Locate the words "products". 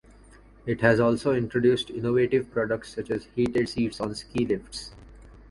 2.49-2.91